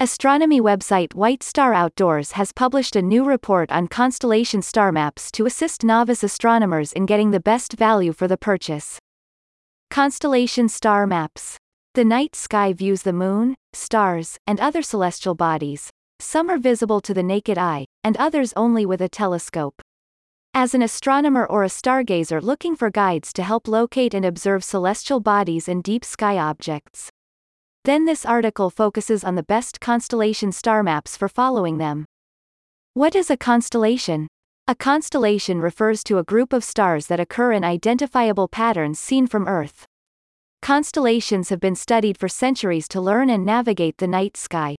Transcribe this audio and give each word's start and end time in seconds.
Astronomy 0.00 0.60
website 0.60 1.12
White 1.16 1.42
Star 1.42 1.74
Outdoors 1.74 2.30
has 2.32 2.52
published 2.52 2.94
a 2.94 3.02
new 3.02 3.24
report 3.24 3.72
on 3.72 3.88
constellation 3.88 4.62
star 4.62 4.92
maps 4.92 5.32
to 5.32 5.44
assist 5.44 5.82
novice 5.82 6.22
astronomers 6.22 6.92
in 6.92 7.04
getting 7.04 7.32
the 7.32 7.40
best 7.40 7.72
value 7.72 8.12
for 8.12 8.28
the 8.28 8.36
purchase. 8.36 9.00
Constellation 9.90 10.68
star 10.68 11.04
maps. 11.04 11.56
The 11.94 12.04
night 12.04 12.36
sky 12.36 12.72
views 12.72 13.02
the 13.02 13.12
moon, 13.12 13.56
stars, 13.72 14.38
and 14.46 14.60
other 14.60 14.82
celestial 14.82 15.34
bodies. 15.34 15.90
Some 16.20 16.48
are 16.48 16.58
visible 16.58 17.00
to 17.00 17.12
the 17.12 17.24
naked 17.24 17.58
eye, 17.58 17.84
and 18.04 18.16
others 18.18 18.52
only 18.54 18.86
with 18.86 19.00
a 19.00 19.08
telescope. 19.08 19.82
As 20.54 20.74
an 20.74 20.82
astronomer 20.82 21.44
or 21.44 21.64
a 21.64 21.68
stargazer 21.68 22.40
looking 22.40 22.76
for 22.76 22.88
guides 22.88 23.32
to 23.32 23.42
help 23.42 23.66
locate 23.66 24.14
and 24.14 24.24
observe 24.24 24.62
celestial 24.62 25.18
bodies 25.18 25.68
and 25.68 25.82
deep 25.82 26.04
sky 26.04 26.38
objects. 26.38 27.10
Then 27.88 28.04
this 28.04 28.26
article 28.26 28.68
focuses 28.68 29.24
on 29.24 29.34
the 29.34 29.42
best 29.42 29.80
constellation 29.80 30.52
star 30.52 30.82
maps 30.82 31.16
for 31.16 31.26
following 31.26 31.78
them. 31.78 32.04
What 32.92 33.16
is 33.16 33.30
a 33.30 33.36
constellation? 33.38 34.28
A 34.66 34.74
constellation 34.74 35.58
refers 35.58 36.04
to 36.04 36.18
a 36.18 36.22
group 36.22 36.52
of 36.52 36.62
stars 36.62 37.06
that 37.06 37.18
occur 37.18 37.52
in 37.52 37.64
identifiable 37.64 38.46
patterns 38.46 38.98
seen 38.98 39.26
from 39.26 39.48
Earth. 39.48 39.86
Constellations 40.60 41.48
have 41.48 41.60
been 41.60 41.74
studied 41.74 42.18
for 42.18 42.28
centuries 42.28 42.88
to 42.88 43.00
learn 43.00 43.30
and 43.30 43.46
navigate 43.46 43.96
the 43.96 44.06
night 44.06 44.36
sky. 44.36 44.76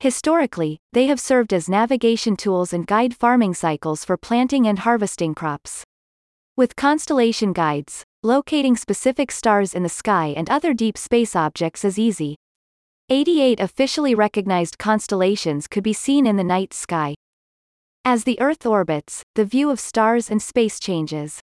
Historically, 0.00 0.78
they 0.94 1.08
have 1.08 1.20
served 1.20 1.52
as 1.52 1.68
navigation 1.68 2.36
tools 2.36 2.72
and 2.72 2.86
guide 2.86 3.14
farming 3.14 3.52
cycles 3.52 4.02
for 4.02 4.16
planting 4.16 4.66
and 4.66 4.78
harvesting 4.78 5.34
crops. 5.34 5.84
With 6.56 6.74
constellation 6.74 7.52
guides, 7.52 8.02
locating 8.24 8.74
specific 8.74 9.30
stars 9.30 9.74
in 9.74 9.82
the 9.82 9.88
sky 9.88 10.32
and 10.34 10.48
other 10.48 10.72
deep 10.72 10.96
space 10.96 11.36
objects 11.36 11.84
is 11.84 11.98
easy. 11.98 12.36
88 13.10 13.60
officially 13.60 14.14
recognized 14.14 14.78
constellations 14.78 15.66
could 15.66 15.84
be 15.84 15.92
seen 15.92 16.26
in 16.26 16.36
the 16.36 16.42
night 16.42 16.72
sky. 16.72 17.14
As 18.02 18.24
the 18.24 18.40
Earth 18.40 18.64
orbits, 18.64 19.22
the 19.34 19.44
view 19.44 19.68
of 19.68 19.78
stars 19.78 20.30
and 20.30 20.40
space 20.40 20.80
changes. 20.80 21.38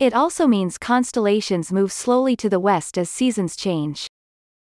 It 0.00 0.12
also 0.12 0.48
means 0.48 0.78
constellations 0.78 1.72
move 1.72 1.92
slowly 1.92 2.34
to 2.36 2.48
the 2.48 2.58
west 2.58 2.98
as 2.98 3.08
seasons 3.08 3.54
change. 3.54 4.08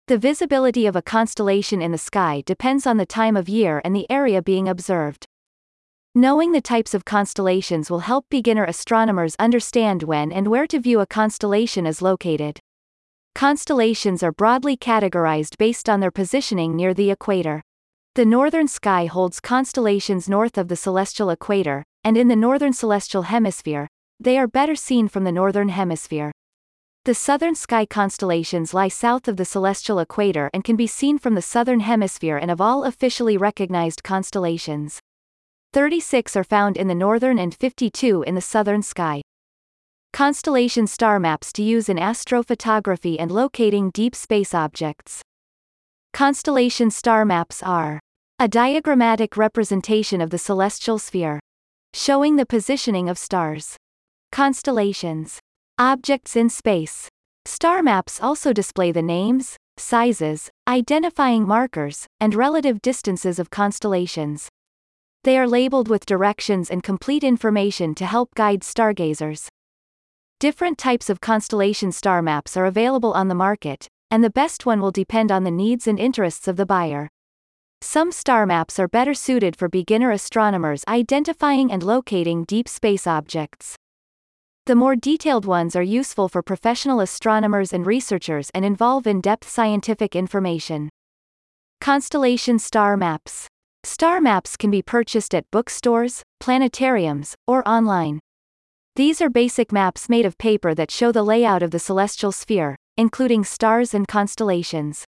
The 0.08 0.18
visibility 0.18 0.88
of 0.88 0.98
a 0.98 1.02
constellation 1.02 1.82
in 1.82 1.94
the 1.94 1.98
sky 1.98 2.44
depends 2.46 2.86
on 2.86 2.98
the 2.98 3.06
time 3.06 3.38
of 3.38 3.48
year 3.48 3.82
and 3.86 3.96
the 3.96 4.10
area 4.12 4.42
being 4.42 4.68
observed. 4.68 5.26
Knowing 6.20 6.52
the 6.52 6.60
types 6.60 6.94
of 6.94 7.06
constellations 7.06 7.90
will 7.90 8.02
help 8.02 8.26
beginner 8.30 8.66
astronomers 8.66 9.38
understand 9.40 10.04
when 10.04 10.34
and 10.34 10.50
where 10.50 10.68
to 10.68 10.78
view 10.78 11.00
a 11.00 11.06
constellation 11.06 11.86
is 11.86 12.02
located. 12.02 12.60
Constellations 13.36 14.22
are 14.22 14.34
broadly 14.34 14.76
categorized 14.76 15.58
based 15.58 15.88
on 15.88 16.02
their 16.02 16.12
positioning 16.12 16.76
near 16.76 16.94
the 16.94 17.10
equator. 17.10 17.62
The 18.16 18.26
northern 18.26 18.68
sky 18.68 19.06
holds 19.06 19.40
constellations 19.40 20.28
north 20.28 20.58
of 20.58 20.68
the 20.68 20.76
celestial 20.76 21.30
equator, 21.30 21.86
and 22.04 22.18
in 22.18 22.28
the 22.28 22.36
northern 22.36 22.74
celestial 22.74 23.22
hemisphere, 23.22 23.88
they 24.20 24.38
are 24.38 24.46
better 24.46 24.76
seen 24.76 25.08
from 25.08 25.24
the 25.24 25.32
northern 25.32 25.70
hemisphere. 25.70 26.34
The 27.06 27.16
southern 27.16 27.56
sky 27.56 27.86
constellations 27.86 28.74
lie 28.74 28.90
south 28.90 29.30
of 29.30 29.38
the 29.38 29.46
celestial 29.46 30.00
equator 30.00 30.50
and 30.54 30.66
can 30.66 30.76
be 30.76 30.86
seen 30.86 31.18
from 31.18 31.36
the 31.36 31.42
southern 31.42 31.80
hemisphere 31.80 32.36
and 32.36 32.52
of 32.52 32.60
all 32.60 32.84
officially 32.84 33.38
recognized 33.38 34.04
constellations. 34.04 35.00
36 35.72 36.36
are 36.36 36.44
found 36.44 36.78
in 36.78 36.88
the 36.88 36.96
northern 36.96 37.38
and 37.38 37.54
52 37.54 38.24
in 38.24 38.34
the 38.34 38.42
southern 38.42 38.82
sky. 38.82 39.22
Constellation 40.12 40.88
star 40.88 41.20
maps 41.20 41.54
to 41.54 41.62
use 41.62 41.90
in 41.90 41.98
astrophotography 41.98 43.18
and 43.20 43.30
locating 43.30 43.92
deep 43.92 44.16
space 44.16 44.56
objects. 44.56 45.22
Constellation 46.12 46.90
star 46.90 47.24
maps 47.24 47.62
are 47.62 48.00
a 48.40 48.48
diagrammatic 48.48 49.38
representation 49.38 50.22
of 50.22 50.32
the 50.32 50.40
celestial 50.40 50.98
sphere, 50.98 51.40
showing 51.94 52.36
the 52.36 52.48
positioning 52.48 53.08
of 53.08 53.20
stars. 53.20 53.78
Constellations. 54.32 55.40
Objects 55.78 56.36
in 56.36 56.50
space. 56.50 57.08
Star 57.46 57.84
maps 57.84 58.20
also 58.20 58.54
display 58.54 58.92
the 58.92 59.04
names, 59.04 59.56
sizes, 59.78 60.50
identifying 60.68 61.48
markers, 61.48 62.08
and 62.20 62.34
relative 62.34 62.82
distances 62.82 63.38
of 63.38 63.52
constellations. 63.52 64.50
They 65.24 65.38
are 65.38 65.48
labeled 65.48 65.90
with 65.90 66.06
directions 66.06 66.70
and 66.70 66.82
complete 66.82 67.26
information 67.26 67.94
to 67.96 68.06
help 68.06 68.34
guide 68.36 68.64
stargazers. 68.64 69.50
Different 70.40 70.78
types 70.78 71.10
of 71.10 71.20
constellation 71.20 71.92
star 71.92 72.22
maps 72.22 72.56
are 72.56 72.66
available 72.66 73.12
on 73.12 73.28
the 73.28 73.36
market, 73.36 73.90
and 74.10 74.24
the 74.24 74.30
best 74.30 74.66
one 74.66 74.80
will 74.80 74.92
depend 74.92 75.30
on 75.30 75.44
the 75.44 75.52
needs 75.52 75.88
and 75.88 76.00
interests 76.00 76.48
of 76.48 76.56
the 76.56 76.66
buyer. 76.66 77.10
Some 77.82 78.14
star 78.14 78.46
maps 78.46 78.80
are 78.80 78.88
better 78.88 79.14
suited 79.14 79.58
for 79.58 79.68
beginner 79.68 80.12
astronomers 80.12 80.86
identifying 80.88 81.70
and 81.70 81.84
locating 81.84 82.46
deep 82.46 82.70
space 82.70 83.06
objects. 83.06 83.76
The 84.68 84.76
more 84.76 84.96
detailed 84.96 85.46
ones 85.46 85.76
are 85.76 85.84
useful 85.84 86.30
for 86.30 86.42
professional 86.42 87.02
astronomers 87.02 87.74
and 87.74 87.86
researchers 87.86 88.50
and 88.54 88.64
involve 88.64 89.06
in-depth 89.06 89.50
scientific 89.50 90.16
information. 90.16 90.90
Constellation 91.82 92.58
star 92.58 92.96
maps 92.96 93.50
Star 93.84 94.20
maps 94.20 94.58
can 94.58 94.70
be 94.70 94.82
purchased 94.82 95.34
at 95.34 95.50
bookstores, 95.52 96.22
planetariums, 96.42 97.34
or 97.48 97.68
online. 97.68 98.20
These 98.96 99.22
are 99.22 99.30
basic 99.30 99.72
maps 99.72 100.10
made 100.10 100.26
of 100.26 100.38
paper 100.38 100.76
that 100.76 100.92
show 100.92 101.12
the 101.12 101.24
layout 101.24 101.64
of 101.64 101.72
the 101.72 101.80
celestial 101.80 102.32
sphere, 102.34 102.76
including 102.98 103.46
stars 103.46 103.94
and 103.94 104.08
constellations. 104.08 105.06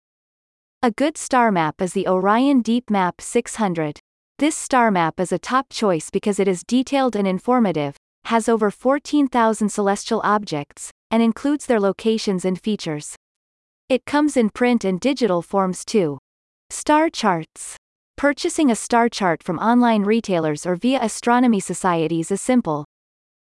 A 0.83 0.91
good 0.91 1.17
star 1.17 1.51
map 1.51 1.81
is 1.81 1.93
the 1.93 2.07
Orion 2.07 2.61
Deep 2.61 2.89
Map 2.89 3.21
600. 3.21 3.99
This 4.37 4.55
star 4.55 4.91
map 4.91 5.19
is 5.19 5.31
a 5.31 5.39
top 5.39 5.67
choice 5.69 6.09
because 6.09 6.39
it 6.39 6.47
is 6.47 6.63
detailed 6.67 7.15
and 7.15 7.27
informative, 7.27 7.95
has 8.25 8.49
over 8.49 8.69
14,000 8.69 9.69
celestial 9.69 10.21
objects, 10.23 10.91
and 11.09 11.23
includes 11.23 11.65
their 11.65 11.79
locations 11.79 12.43
and 12.43 12.59
features. 12.61 13.15
It 13.87 14.05
comes 14.05 14.35
in 14.35 14.49
print 14.49 14.83
and 14.83 14.99
digital 14.99 15.41
forms 15.41 15.85
too. 15.85 16.19
Star 16.69 17.09
charts. 17.09 17.77
Purchasing 18.17 18.71
a 18.71 18.75
star 18.75 19.09
chart 19.09 19.43
from 19.43 19.59
online 19.59 20.01
retailers 20.01 20.65
or 20.65 20.75
via 20.75 20.99
astronomy 21.03 21.59
societies 21.59 22.31
is 22.31 22.41
simple. 22.41 22.83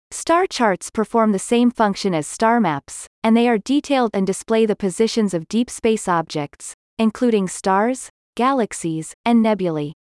Star 0.09 0.47
charts 0.47 0.89
perform 0.89 1.31
the 1.31 1.37
same 1.37 1.69
function 1.69 2.15
as 2.15 2.25
star 2.25 2.59
maps, 2.59 3.05
and 3.23 3.37
they 3.37 3.47
are 3.47 3.59
detailed 3.59 4.09
and 4.15 4.25
display 4.25 4.65
the 4.65 4.75
positions 4.75 5.35
of 5.35 5.47
deep 5.47 5.69
space 5.69 6.07
objects, 6.07 6.73
including 6.97 7.47
stars, 7.47 8.09
galaxies, 8.35 9.13
and 9.23 9.43
nebulae. 9.43 9.93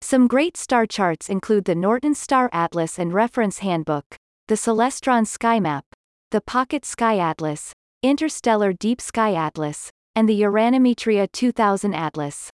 Some 0.00 0.26
great 0.26 0.56
star 0.56 0.86
charts 0.86 1.28
include 1.30 1.64
the 1.64 1.76
Norton 1.76 2.16
Star 2.16 2.50
Atlas 2.52 2.98
and 2.98 3.14
Reference 3.14 3.60
Handbook, 3.60 4.16
the 4.48 4.56
Celestron 4.56 5.24
Sky 5.24 5.60
Map, 5.60 5.84
the 6.32 6.40
Pocket 6.40 6.84
Sky 6.84 7.18
Atlas, 7.18 7.72
Interstellar 8.02 8.72
Deep 8.72 9.00
Sky 9.00 9.34
Atlas, 9.34 9.90
and 10.16 10.28
the 10.28 10.40
Uranometria 10.40 11.30
2000 11.30 11.94
Atlas. 11.94 12.50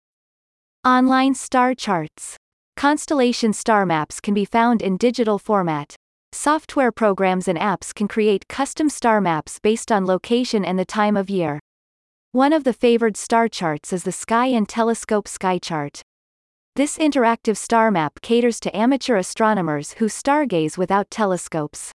Online 0.85 1.35
star 1.35 1.75
charts. 1.75 2.37
Constellation 2.77 3.51
star 3.51 3.85
maps 3.85 4.21
can 4.21 4.33
be 4.33 4.45
found 4.45 4.81
in 4.81 4.95
digital 4.95 5.37
format. 5.37 5.93
Software 6.31 6.89
programs 6.89 7.49
and 7.49 7.59
apps 7.59 7.93
can 7.93 8.07
create 8.07 8.47
custom 8.47 8.87
star 8.87 9.19
maps 9.19 9.59
based 9.59 9.91
on 9.91 10.05
location 10.05 10.63
and 10.63 10.79
the 10.79 10.85
time 10.85 11.17
of 11.17 11.29
year. 11.29 11.59
One 12.31 12.53
of 12.53 12.63
the 12.63 12.71
favored 12.71 13.17
star 13.17 13.49
charts 13.49 13.91
is 13.91 14.03
the 14.03 14.13
Sky 14.13 14.45
and 14.45 14.69
Telescope 14.69 15.27
Sky 15.27 15.59
Chart. 15.59 16.01
This 16.77 16.97
interactive 16.97 17.57
star 17.57 17.91
map 17.91 18.21
caters 18.21 18.57
to 18.61 18.73
amateur 18.73 19.17
astronomers 19.17 19.95
who 19.97 20.05
stargaze 20.05 20.77
without 20.77 21.11
telescopes. 21.11 21.91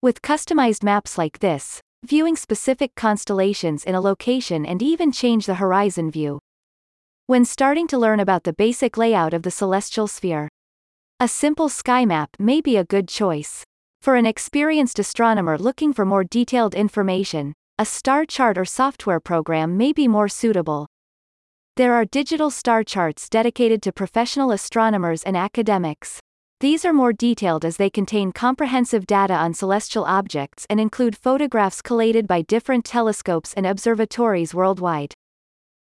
With 0.00 0.22
customized 0.22 0.82
maps 0.82 1.18
like 1.18 1.40
this, 1.40 1.82
viewing 2.02 2.36
specific 2.36 2.94
constellations 2.94 3.84
in 3.84 3.94
a 3.94 4.00
location 4.00 4.64
and 4.64 4.80
even 4.80 5.12
change 5.12 5.44
the 5.44 5.56
horizon 5.56 6.10
view, 6.10 6.38
when 7.28 7.44
starting 7.44 7.88
to 7.88 7.98
learn 7.98 8.20
about 8.20 8.44
the 8.44 8.52
basic 8.52 8.96
layout 8.96 9.34
of 9.34 9.42
the 9.42 9.50
celestial 9.50 10.06
sphere. 10.06 10.48
A 11.18 11.26
simple 11.26 11.68
sky 11.68 12.04
map 12.04 12.30
may 12.38 12.60
be 12.60 12.76
a 12.76 12.84
good 12.84 13.08
choice. 13.08 13.64
For 14.00 14.14
an 14.14 14.26
experienced 14.26 15.00
astronomer 15.00 15.58
looking 15.58 15.92
for 15.92 16.04
more 16.04 16.22
detailed 16.22 16.76
information, 16.76 17.52
a 17.80 17.84
star 17.84 18.26
chart 18.26 18.56
or 18.56 18.64
software 18.64 19.18
program 19.18 19.76
may 19.76 19.92
be 19.92 20.06
more 20.06 20.28
suitable. 20.28 20.86
There 21.74 21.94
are 21.94 22.04
digital 22.04 22.48
star 22.48 22.84
charts 22.84 23.28
dedicated 23.28 23.82
to 23.82 23.92
professional 23.92 24.52
astronomers 24.52 25.24
and 25.24 25.36
academics. 25.36 26.20
These 26.60 26.84
are 26.84 26.92
more 26.92 27.12
detailed 27.12 27.64
as 27.64 27.76
they 27.76 27.90
contain 27.90 28.30
comprehensive 28.30 29.04
data 29.04 29.34
on 29.34 29.52
celestial 29.52 30.04
objects 30.04 30.64
and 30.70 30.78
include 30.78 31.16
photographs 31.16 31.82
collated 31.82 32.28
by 32.28 32.42
different 32.42 32.84
telescopes 32.84 33.52
and 33.54 33.66
observatories 33.66 34.54
worldwide. 34.54 35.12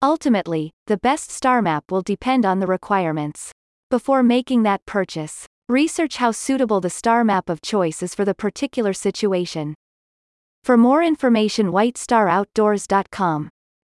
Ultimately, 0.02 0.72
the 0.86 0.96
best 0.96 1.30
star 1.30 1.60
map 1.60 1.90
will 1.90 2.00
depend 2.02 2.46
on 2.46 2.58
the 2.60 2.66
requirements. 2.66 3.52
Before 3.90 4.22
making 4.22 4.62
that 4.62 4.86
purchase, 4.86 5.46
research 5.68 6.16
how 6.16 6.30
suitable 6.32 6.80
the 6.80 6.88
star 6.88 7.22
map 7.22 7.50
of 7.50 7.60
choice 7.60 8.02
is 8.02 8.14
for 8.14 8.24
the 8.24 8.34
particular 8.34 8.92
situation. 8.94 9.74
For 10.64 10.76
more 10.76 11.02
information 11.02 11.66
whitestaroutdoors.com 11.66 13.50